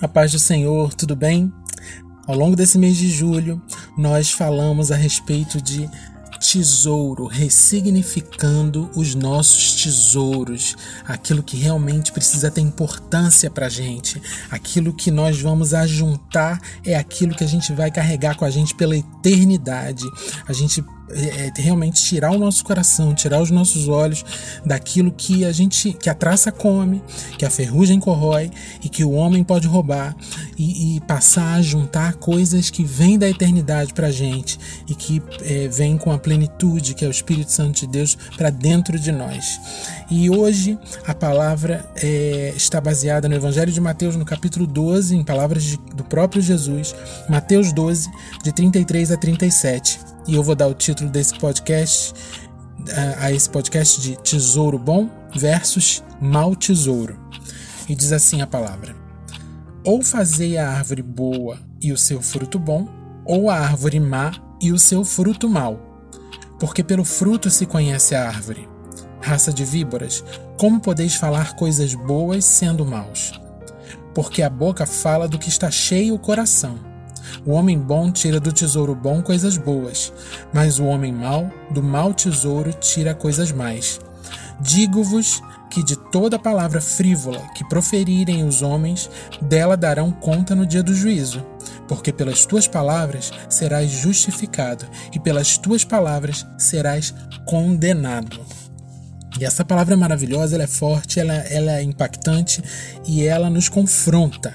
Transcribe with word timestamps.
A 0.00 0.08
paz 0.08 0.32
do 0.32 0.38
Senhor, 0.38 0.94
tudo 0.94 1.14
bem? 1.14 1.52
Ao 2.26 2.34
longo 2.34 2.56
desse 2.56 2.78
mês 2.78 2.96
de 2.96 3.08
julho, 3.10 3.62
nós 3.96 4.32
falamos 4.32 4.90
a 4.90 4.96
respeito 4.96 5.60
de 5.60 5.88
tesouro, 6.40 7.26
ressignificando 7.26 8.90
os 8.96 9.14
nossos 9.14 9.82
tesouros, 9.82 10.74
aquilo 11.04 11.42
que 11.42 11.56
realmente 11.56 12.10
precisa 12.10 12.50
ter 12.50 12.62
importância 12.62 13.48
para 13.48 13.68
gente, 13.68 14.20
aquilo 14.50 14.92
que 14.92 15.10
nós 15.10 15.40
vamos 15.40 15.72
ajuntar 15.72 16.60
é 16.84 16.96
aquilo 16.96 17.34
que 17.34 17.44
a 17.44 17.46
gente 17.48 17.72
vai 17.72 17.90
carregar 17.90 18.36
com 18.36 18.44
a 18.44 18.50
gente 18.50 18.74
pela 18.74 18.96
eternidade. 18.96 20.04
A 20.48 20.52
gente 20.52 20.84
é, 21.14 21.46
é, 21.46 21.52
realmente 21.56 22.02
tirar 22.02 22.30
o 22.30 22.38
nosso 22.38 22.64
coração, 22.64 23.14
tirar 23.14 23.40
os 23.40 23.50
nossos 23.50 23.88
olhos 23.88 24.24
daquilo 24.64 25.12
que 25.12 25.44
a 25.44 25.52
gente, 25.52 25.92
que 25.92 26.08
a 26.08 26.14
traça 26.14 26.50
come, 26.50 27.02
que 27.38 27.44
a 27.44 27.50
ferrugem 27.50 28.00
corrói 28.00 28.50
e 28.82 28.88
que 28.88 29.04
o 29.04 29.12
homem 29.12 29.44
pode 29.44 29.66
roubar 29.66 30.16
e, 30.56 30.96
e 30.96 31.00
passar 31.00 31.54
a 31.54 31.62
juntar 31.62 32.14
coisas 32.14 32.70
que 32.70 32.84
vêm 32.84 33.18
da 33.18 33.28
eternidade 33.28 33.92
para 33.92 34.10
gente 34.10 34.58
e 34.88 34.94
que 34.94 35.22
é, 35.42 35.68
vêm 35.68 35.96
com 35.98 36.12
a 36.12 36.18
plenitude 36.18 36.94
que 36.94 37.04
é 37.04 37.08
o 37.08 37.10
Espírito 37.10 37.52
Santo 37.52 37.80
de 37.80 37.86
Deus 37.86 38.16
para 38.36 38.50
dentro 38.50 38.98
de 38.98 39.12
nós. 39.12 39.60
E 40.10 40.30
hoje 40.30 40.78
a 41.06 41.14
palavra 41.14 41.84
é, 41.96 42.52
está 42.56 42.80
baseada 42.80 43.28
no 43.28 43.34
Evangelho 43.34 43.72
de 43.72 43.80
Mateus, 43.80 44.16
no 44.16 44.24
capítulo 44.24 44.66
12, 44.66 45.16
em 45.16 45.24
palavras 45.24 45.64
de, 45.64 45.76
do 45.94 46.04
próprio 46.04 46.42
Jesus, 46.42 46.94
Mateus 47.28 47.72
12, 47.72 48.10
de 48.42 48.52
33 48.52 49.10
a 49.12 49.16
37 49.16 50.11
e 50.26 50.34
eu 50.34 50.42
vou 50.42 50.54
dar 50.54 50.68
o 50.68 50.74
título 50.74 51.10
desse 51.10 51.38
podcast 51.38 52.14
a 53.18 53.30
esse 53.30 53.48
podcast 53.48 54.00
de 54.00 54.16
Tesouro 54.16 54.78
Bom 54.78 55.08
versus 55.34 56.02
Mal 56.20 56.56
Tesouro. 56.56 57.18
E 57.88 57.94
diz 57.94 58.12
assim 58.12 58.40
a 58.40 58.46
palavra: 58.46 58.94
Ou 59.84 60.02
fazei 60.02 60.56
a 60.56 60.70
árvore 60.70 61.02
boa 61.02 61.58
e 61.80 61.92
o 61.92 61.98
seu 61.98 62.20
fruto 62.20 62.58
bom, 62.58 62.88
ou 63.24 63.50
a 63.50 63.56
árvore 63.56 64.00
má 64.00 64.32
e 64.60 64.72
o 64.72 64.78
seu 64.78 65.04
fruto 65.04 65.48
mau. 65.48 65.80
Porque 66.58 66.82
pelo 66.82 67.04
fruto 67.04 67.50
se 67.50 67.66
conhece 67.66 68.14
a 68.14 68.26
árvore. 68.26 68.68
Raça 69.20 69.52
de 69.52 69.64
víboras, 69.64 70.24
como 70.58 70.80
podeis 70.80 71.14
falar 71.14 71.54
coisas 71.54 71.94
boas 71.94 72.44
sendo 72.44 72.84
maus? 72.84 73.40
Porque 74.14 74.42
a 74.42 74.50
boca 74.50 74.84
fala 74.84 75.28
do 75.28 75.38
que 75.38 75.48
está 75.48 75.70
cheio 75.70 76.14
o 76.14 76.18
coração. 76.18 76.91
O 77.44 77.52
homem 77.52 77.78
bom 77.78 78.10
tira 78.10 78.38
do 78.38 78.52
tesouro 78.52 78.94
bom 78.94 79.22
coisas 79.22 79.56
boas, 79.56 80.12
mas 80.52 80.78
o 80.78 80.84
homem 80.84 81.12
mau, 81.12 81.50
do 81.70 81.82
mau 81.82 82.12
tesouro, 82.14 82.72
tira 82.72 83.14
coisas 83.14 83.52
mais. 83.52 84.00
Digo-vos 84.60 85.42
que 85.72 85.82
de 85.82 85.96
toda 85.96 86.38
palavra 86.38 86.82
frívola 86.82 87.40
que 87.54 87.64
proferirem 87.64 88.44
os 88.44 88.60
homens, 88.60 89.10
dela 89.40 89.76
darão 89.76 90.12
conta 90.12 90.54
no 90.54 90.66
dia 90.66 90.82
do 90.82 90.94
juízo. 90.94 91.44
Porque 91.88 92.12
pelas 92.12 92.44
tuas 92.44 92.68
palavras 92.68 93.32
serás 93.48 93.90
justificado, 93.90 94.86
e 95.12 95.18
pelas 95.18 95.56
tuas 95.56 95.82
palavras 95.82 96.46
serás 96.58 97.14
condenado. 97.46 98.40
E 99.40 99.44
essa 99.44 99.64
palavra 99.64 99.94
é 99.94 99.96
maravilhosa, 99.96 100.56
ela 100.56 100.64
é 100.64 100.68
forte, 100.68 101.18
ela, 101.18 101.32
ela 101.32 101.72
é 101.72 101.82
impactante 101.82 102.62
e 103.06 103.24
ela 103.24 103.48
nos 103.48 103.68
confronta 103.68 104.52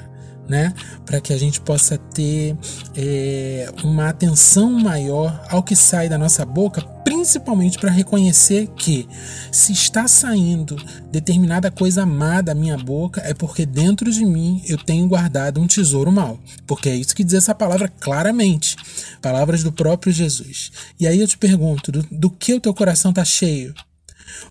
né? 0.48 0.74
Para 1.06 1.20
que 1.20 1.34
a 1.34 1.38
gente 1.38 1.60
possa 1.62 1.98
ter 1.98 2.56
é, 2.96 3.70
uma 3.84 4.10
atenção 4.10 4.72
maior 4.72 5.46
ao 5.50 5.62
que 5.64 5.76
sai 5.76 6.08
da 6.08 6.18
nossa 6.18 6.46
boca, 6.46 6.82
principalmente 7.04 7.78
para 7.78 7.92
reconhecer 7.92 8.68
que 8.76 9.08
se 9.52 9.72
está 9.72 10.08
saindo 10.08 10.76
determinada 11.12 11.72
coisa 11.72 12.06
má 12.06 12.42
da 12.42 12.54
minha 12.54 12.78
boca, 12.78 13.22
é 13.22 13.34
porque 13.34 13.66
dentro 13.66 14.12
de 14.12 14.26
mim 14.26 14.62
eu 14.66 14.78
tenho 14.78 15.08
guardado 15.08 15.60
um 15.60 15.68
tesouro 15.68 16.12
mau. 16.12 16.40
Porque 16.66 16.90
é 16.90 16.96
isso 16.96 17.16
que 17.16 17.24
diz 17.24 17.36
essa 17.36 17.56
palavra 17.56 17.88
claramente. 17.88 18.76
Palavras 19.22 19.64
do 19.64 19.72
próprio 19.72 20.12
Jesus. 20.12 20.72
E 21.00 21.08
aí 21.08 21.20
eu 21.20 21.28
te 21.28 21.38
pergunto: 21.38 21.92
do, 21.92 22.06
do 22.12 22.30
que 22.30 22.54
o 22.54 22.60
teu 22.60 22.74
coração 22.74 23.12
está 23.12 23.24
cheio? 23.24 23.74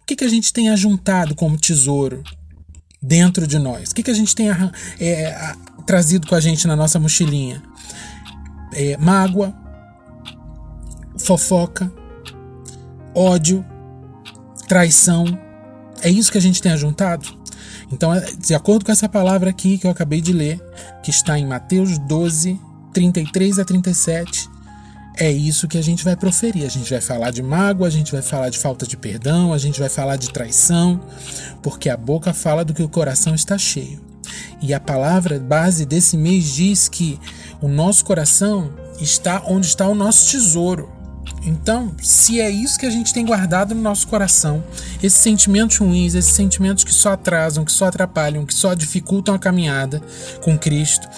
O 0.00 0.06
que, 0.06 0.16
que 0.16 0.24
a 0.24 0.28
gente 0.28 0.52
tem 0.52 0.68
ajuntado 0.68 1.34
como 1.34 1.58
tesouro 1.58 2.22
dentro 3.02 3.46
de 3.46 3.58
nós? 3.58 3.90
O 3.90 3.94
que, 3.94 4.02
que 4.02 4.10
a 4.10 4.14
gente 4.14 4.34
tem 4.34 4.48
é, 4.98 5.54
trazido 5.86 6.26
com 6.26 6.34
a 6.34 6.40
gente 6.40 6.66
na 6.66 6.76
nossa 6.76 6.98
mochilinha? 6.98 7.62
É, 8.72 8.96
mágoa, 8.96 9.54
fofoca, 11.18 11.90
ódio, 13.14 13.64
traição. 14.68 15.24
É 16.02 16.10
isso 16.10 16.30
que 16.30 16.38
a 16.38 16.42
gente 16.42 16.60
tem 16.60 16.72
ajuntado? 16.72 17.26
Então, 17.90 18.12
é, 18.12 18.20
de 18.32 18.54
acordo 18.54 18.84
com 18.84 18.92
essa 18.92 19.08
palavra 19.08 19.50
aqui 19.50 19.78
que 19.78 19.86
eu 19.86 19.90
acabei 19.90 20.20
de 20.20 20.32
ler, 20.32 20.60
que 21.02 21.10
está 21.10 21.38
em 21.38 21.46
Mateus 21.46 21.98
12, 21.98 22.60
33 22.92 23.58
a 23.58 23.64
37, 23.64 24.48
é 25.18 25.30
isso 25.30 25.66
que 25.66 25.78
a 25.78 25.82
gente 25.82 26.04
vai 26.04 26.14
proferir. 26.14 26.64
A 26.64 26.68
gente 26.68 26.90
vai 26.90 27.00
falar 27.00 27.30
de 27.30 27.42
mágoa, 27.42 27.86
a 27.86 27.90
gente 27.90 28.12
vai 28.12 28.22
falar 28.22 28.50
de 28.50 28.58
falta 28.58 28.86
de 28.86 28.96
perdão, 28.96 29.52
a 29.52 29.58
gente 29.58 29.80
vai 29.80 29.88
falar 29.88 30.16
de 30.16 30.30
traição, 30.30 31.00
porque 31.62 31.88
a 31.88 31.96
boca 31.96 32.34
fala 32.34 32.64
do 32.64 32.74
que 32.74 32.82
o 32.82 32.88
coração 32.88 33.34
está 33.34 33.56
cheio. 33.56 34.05
E 34.60 34.72
a 34.72 34.80
palavra 34.80 35.38
base 35.38 35.84
desse 35.84 36.16
mês 36.16 36.44
diz 36.44 36.88
que 36.88 37.18
o 37.60 37.68
nosso 37.68 38.04
coração 38.04 38.72
está 39.00 39.42
onde 39.46 39.66
está 39.66 39.86
o 39.86 39.94
nosso 39.94 40.30
tesouro. 40.30 40.90
Então, 41.44 41.94
se 42.02 42.40
é 42.40 42.50
isso 42.50 42.78
que 42.78 42.86
a 42.86 42.90
gente 42.90 43.14
tem 43.14 43.24
guardado 43.24 43.74
no 43.74 43.80
nosso 43.80 44.08
coração, 44.08 44.64
esses 45.02 45.20
sentimentos 45.20 45.76
ruins, 45.76 46.14
esses 46.14 46.32
sentimentos 46.32 46.82
que 46.82 46.92
só 46.92 47.12
atrasam, 47.12 47.64
que 47.64 47.72
só 47.72 47.86
atrapalham, 47.86 48.44
que 48.44 48.54
só 48.54 48.74
dificultam 48.74 49.34
a 49.34 49.38
caminhada 49.38 50.02
com 50.42 50.58
Cristo, 50.58 51.08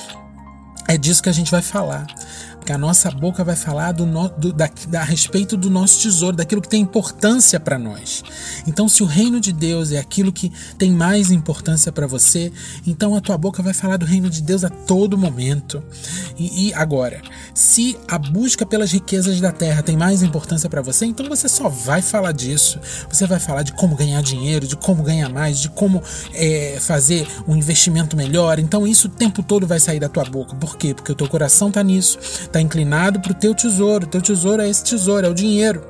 é 0.87 0.97
disso 0.97 1.23
que 1.23 1.29
a 1.29 1.33
gente 1.33 1.51
vai 1.51 1.63
falar 1.63 2.07
que 2.69 2.73
a 2.73 2.77
nossa 2.77 3.11
boca 3.11 3.43
vai 3.43 3.57
falar 3.57 3.93
do, 3.93 4.05
no, 4.05 4.29
do 4.29 4.53
da, 4.53 4.69
da, 4.89 5.01
a 5.01 5.05
respeito 5.05 5.57
do 5.57 5.71
nosso 5.71 6.03
tesouro, 6.03 6.37
daquilo 6.37 6.61
que 6.61 6.69
tem 6.69 6.83
importância 6.83 7.59
para 7.59 7.79
nós. 7.79 8.23
Então, 8.67 8.87
se 8.91 9.03
o 9.03 9.07
reino 9.07 9.41
de 9.41 9.55
Deus 9.55 9.91
é 9.91 9.97
aquilo 9.97 10.31
que 10.31 10.53
tem 10.77 10.91
mais 10.91 11.31
importância 11.31 11.91
para 11.91 12.07
você, 12.07 12.53
então 12.87 13.17
a 13.17 13.23
tua 13.23 13.39
boca 13.39 13.63
vai 13.63 13.73
falar 13.73 13.97
do 13.97 14.05
reino 14.05 14.29
de 14.29 14.43
Deus 14.43 14.65
a 14.65 14.69
todo 14.69 15.17
momento. 15.17 15.83
E, 16.37 16.67
e 16.67 16.75
agora, 16.75 17.23
se 17.55 17.99
a 18.07 18.19
busca 18.19 18.67
pelas 18.67 18.93
riquezas 18.93 19.41
da 19.41 19.51
terra 19.51 19.83
tem 19.83 19.97
mais 19.97 20.23
importância 20.23 20.69
para 20.69 20.83
você, 20.83 21.07
então 21.07 21.27
você 21.27 21.49
só 21.49 21.71
vai 21.71 22.03
falar 22.03 22.33
disso. 22.33 22.79
Você 23.09 23.27
vai 23.27 23.41
falar 23.41 23.63
de 23.63 23.73
como 23.73 23.97
ganhar 23.97 24.23
dinheiro, 24.23 24.67
de 24.67 24.77
como 24.77 25.03
ganhar 25.03 25.31
mais, 25.31 25.59
de 25.59 25.71
como 25.71 26.03
é, 26.35 26.77
fazer 26.83 27.27
um 27.49 27.57
investimento 27.57 28.15
melhor. 28.15 28.59
Então, 28.59 28.87
isso 28.87 29.09
o 29.09 29.11
tempo 29.11 29.43
todo 29.43 29.67
vai 29.67 29.81
sair 29.81 30.01
da 30.01 30.09
tua 30.11 30.25
boca. 30.25 30.55
Por 30.55 30.77
quê? 30.77 30.93
Porque 30.93 31.13
o 31.13 31.15
teu 31.15 31.29
coração 31.31 31.69
está 31.69 31.83
nisso, 31.83 32.19
está 32.21 32.58
está 32.59 32.61
inclinado 32.61 33.21
para 33.21 33.33
o 33.33 33.35
teu 33.35 33.55
tesouro. 33.55 34.07
Teu 34.07 34.21
tesouro 34.21 34.61
é 34.63 34.69
esse 34.69 34.85
tesouro, 34.85 35.27
é 35.27 35.31
o 35.31 35.35
dinheiro. 35.35 35.87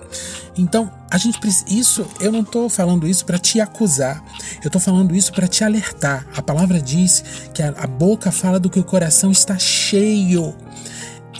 Então, 0.57 0.91
a 1.11 1.17
gente 1.17 1.39
isso, 1.69 2.07
eu 2.21 2.31
não 2.31 2.41
estou 2.41 2.69
falando 2.69 3.07
isso 3.07 3.25
para 3.25 3.39
te 3.39 3.61
acusar. 3.61 4.23
Eu 4.63 4.69
estou 4.69 4.81
falando 4.81 5.15
isso 5.15 5.33
para 5.33 5.49
te 5.49 5.65
alertar. 5.65 6.27
A 6.37 6.43
palavra 6.43 6.81
diz 6.81 7.25
que 7.55 7.63
a, 7.63 7.71
a 7.71 7.87
boca 7.87 8.31
fala 8.31 8.61
do 8.61 8.69
que 8.69 8.79
o 8.79 8.85
coração 8.85 9.31
está 9.31 9.59
cheio 9.59 10.55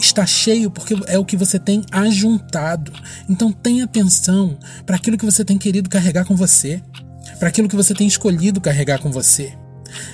está 0.01 0.25
cheio 0.25 0.71
porque 0.71 0.95
é 1.09 1.19
o 1.19 1.25
que 1.25 1.37
você 1.37 1.59
tem 1.59 1.83
ajuntado. 1.91 2.93
Então 3.29 3.51
tenha 3.51 3.85
atenção 3.85 4.57
para 4.87 4.95
aquilo 4.95 5.19
que 5.19 5.25
você 5.25 5.45
tem 5.45 5.59
querido 5.59 5.91
carregar 5.91 6.25
com 6.25 6.37
você, 6.37 6.81
para 7.41 7.49
aquilo 7.49 7.69
que 7.69 7.75
você 7.75 7.93
tem 7.93 8.07
escolhido 8.07 8.61
carregar 8.61 9.01
com 9.01 9.11
você. 9.11 9.53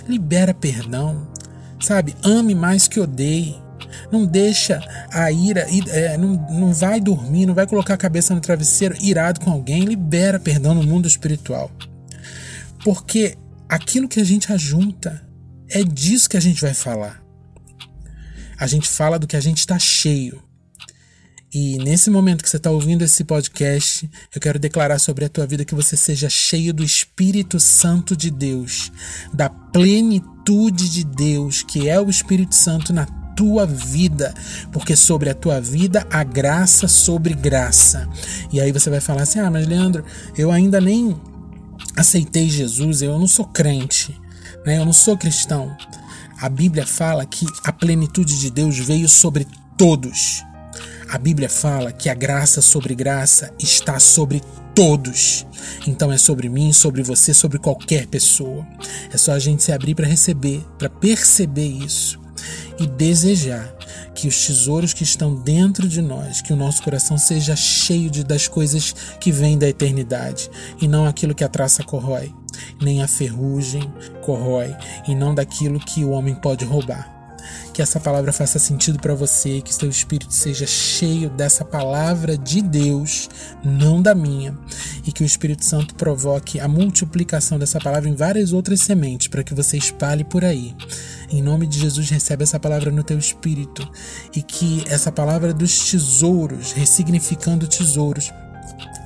Libera 0.09 0.55
perdão, 0.55 1.29
sabe? 1.79 2.17
Ame 2.23 2.55
mais 2.55 2.89
que 2.89 2.99
odeie. 2.99 3.63
Não 4.11 4.25
deixa 4.25 4.81
a 5.11 5.31
ira, 5.31 5.67
é, 5.89 6.17
não, 6.17 6.35
não 6.51 6.73
vai 6.73 7.01
dormir, 7.01 7.47
não 7.47 7.55
vai 7.55 7.67
colocar 7.67 7.95
a 7.95 7.99
cabeça 7.99 8.35
no 8.35 8.41
travesseiro 8.41 8.97
irado 9.01 9.41
com 9.41 9.51
alguém, 9.51 9.85
libera 9.85 10.39
perdão 10.39 10.75
no 10.75 10.83
mundo 10.83 11.09
espiritual. 11.09 11.71
Porque 12.85 13.37
aquilo 13.69 14.09
que 14.09 14.21
a 14.21 14.25
gente 14.25 14.53
ajunta 14.53 15.23
é 15.69 15.83
disso 15.83 16.29
que 16.29 16.37
a 16.37 16.41
gente 16.41 16.61
vai 16.61 16.75
falar. 16.75 17.23
A 18.59 18.67
gente 18.67 18.89
fala 18.89 19.19
do 19.19 19.27
que 19.27 19.37
a 19.37 19.41
gente 19.41 19.59
está 19.59 19.79
cheio. 19.79 20.43
E 21.53 21.79
nesse 21.79 22.11
momento 22.11 22.43
que 22.43 22.51
você 22.51 22.57
está 22.57 22.71
ouvindo 22.71 23.03
esse 23.03 23.23
podcast, 23.23 24.11
eu 24.35 24.41
quero 24.41 24.59
declarar 24.59 24.99
sobre 24.99 25.25
a 25.25 25.29
tua 25.29 25.47
vida 25.47 25.65
que 25.65 25.75
você 25.75 25.97
seja 25.97 26.29
cheio 26.29 26.75
do 26.75 26.83
Espírito 26.83 27.61
Santo 27.61 28.17
de 28.17 28.29
Deus, 28.29 28.91
da 29.33 29.49
plenitude 29.49 30.91
de 30.91 31.05
Deus, 31.05 31.63
que 31.63 31.89
é 31.89 32.01
o 32.01 32.11
Espírito 32.11 32.57
Santo 32.57 32.93
na 32.93 33.07
tua 33.35 33.67
vida, 33.67 34.35
porque 34.73 34.97
sobre 34.97 35.31
a 35.31 35.35
tua 35.35 35.61
vida 35.61 36.07
há 36.11 36.23
graça 36.25 36.89
sobre 36.89 37.35
graça. 37.35 38.09
E 38.53 38.61
aí 38.61 38.73
você 38.73 38.91
vai 38.91 39.01
falar 39.01 39.23
assim: 39.23 39.41
ah, 39.41 39.51
mas 39.51 39.67
Leandro, 39.67 40.05
eu 40.37 40.51
ainda 40.51 40.81
nem 40.81 41.17
aceitei 41.97 42.49
Jesus, 42.49 43.03
eu 43.03 43.19
não 43.19 43.27
sou 43.27 43.47
crente, 43.47 44.19
né? 44.65 44.79
eu 44.79 44.85
não 44.85 44.93
sou 44.93 45.17
cristão. 45.17 45.77
A 46.41 46.49
Bíblia 46.49 46.87
fala 46.87 47.25
que 47.25 47.47
a 47.65 47.73
plenitude 47.73 48.39
de 48.39 48.51
Deus 48.51 48.79
veio 48.79 49.09
sobre 49.09 49.47
todos. 49.77 50.45
A 51.09 51.19
Bíblia 51.19 51.49
fala 51.49 51.93
que 51.93 52.09
a 52.09 52.15
graça 52.15 52.61
sobre 52.61 52.95
graça 52.95 53.53
está 53.59 54.01
sobre 54.01 54.43
todos. 54.75 55.47
Então 55.87 56.11
é 56.11 56.19
sobre 56.19 56.49
mim, 56.49 56.73
sobre 56.73 57.03
você, 57.03 57.33
sobre 57.33 57.59
qualquer 57.59 58.07
pessoa. 58.07 58.67
É 59.13 59.17
só 59.17 59.33
a 59.33 59.39
gente 59.39 59.63
se 59.63 59.71
abrir 59.71 59.95
para 59.95 60.07
receber, 60.07 60.67
para 60.77 60.91
perceber 60.91 61.69
isso 61.69 62.24
e 62.79 62.87
desejar 62.87 63.75
que 64.15 64.29
os 64.29 64.47
tesouros 64.47 64.93
que 64.93 65.03
estão 65.03 65.35
dentro 65.35 65.89
de 65.89 66.01
nós, 66.01 66.41
que 66.41 66.53
o 66.53 66.57
nosso 66.57 66.83
coração 66.83 67.19
seja 67.19 67.57
cheio 67.57 68.11
de, 68.11 68.25
das 68.25 68.49
coisas 68.49 68.95
que 69.21 69.33
vêm 69.33 69.59
da 69.59 69.69
eternidade 69.69 70.51
e 70.81 70.89
não 70.89 71.07
aquilo 71.07 71.35
que 71.35 71.45
a 71.45 71.49
traça 71.49 71.83
corrói, 71.83 72.33
nem 72.81 73.03
a 73.03 73.09
ferrugem 73.09 73.93
corrói 74.23 74.75
e 75.07 75.15
não 75.15 75.35
daquilo 75.35 75.81
que 75.81 76.05
o 76.05 76.11
homem 76.11 76.35
pode 76.35 76.65
roubar. 76.65 77.13
Que 77.73 77.83
essa 77.83 78.01
palavra 78.01 78.33
faça 78.33 78.59
sentido 78.59 78.99
para 78.99 79.15
você, 79.15 79.61
que 79.61 79.75
seu 79.75 79.89
espírito 79.91 80.33
seja 80.33 80.67
cheio 80.67 81.29
dessa 81.29 81.65
palavra 81.65 82.39
de 82.39 82.63
Deus, 82.63 83.29
não 83.63 84.01
da 84.01 84.15
minha, 84.15 84.57
e 85.07 85.13
que 85.13 85.23
o 85.23 85.27
Espírito 85.27 85.65
Santo 85.65 85.95
provoque 85.95 86.59
a 86.61 86.69
multiplicação 86.69 87.59
dessa 87.59 87.79
palavra 87.81 88.09
em 88.09 88.15
várias 88.15 88.53
outras 88.53 88.81
sementes 88.81 89.29
para 89.29 89.45
que 89.45 89.55
você 89.55 89.77
espalhe 89.77 90.25
por 90.25 90.45
aí. 90.45 90.75
Em 91.31 91.43
nome 91.43 91.67
de 91.67 91.79
Jesus, 91.79 92.09
recebe 92.11 92.43
essa 92.43 92.59
palavra 92.59 92.91
no 92.91 93.03
teu 93.03 93.19
espírito 93.19 93.89
e 94.35 94.43
que 94.43 94.85
essa 94.89 95.13
palavra 95.13 95.53
dos 95.53 95.91
tesouros, 95.91 96.73
ressignificando 96.73 97.67
tesouros, 97.67 98.31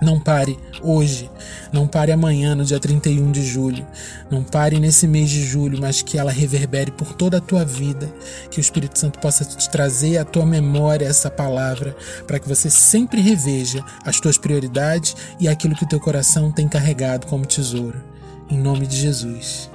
não 0.00 0.19
pare 0.19 0.58
hoje, 0.81 1.31
não 1.72 1.87
pare 1.87 2.12
amanhã, 2.12 2.55
no 2.55 2.64
dia 2.64 2.78
31 2.78 3.32
de 3.32 3.44
julho, 3.44 3.87
não 4.31 4.43
pare 4.43 4.78
nesse 4.78 5.06
mês 5.08 5.28
de 5.28 5.43
julho, 5.43 5.81
mas 5.81 6.02
que 6.02 6.19
ela 6.19 6.31
reverbere 6.31 6.90
por 6.90 7.12
toda 7.14 7.38
a 7.38 7.40
tua 7.40 7.64
vida, 7.64 8.12
que 8.50 8.58
o 8.58 8.60
Espírito 8.60 8.99
Santo 8.99 9.19
possa 9.19 9.44
te 9.44 9.69
trazer 9.69 10.19
à 10.19 10.25
tua 10.25 10.46
memória 10.46 11.06
essa 11.06 11.31
palavra, 11.31 11.96
para 12.26 12.38
que 12.38 12.49
você 12.49 12.70
sempre 12.70 13.20
reveja 13.20 13.84
as 14.05 14.20
tuas 14.20 14.38
prioridades 14.38 15.16
e 15.40 15.49
aquilo 15.49 15.75
que 15.75 15.84
o 15.84 15.88
teu 15.88 16.00
coração 16.00 16.52
tem 16.52 16.69
carregado 16.69 17.26
como 17.26 17.46
tesouro. 17.46 18.02
Em 18.49 18.56
nome 18.56 18.87
de 18.87 18.96
Jesus. 18.96 19.69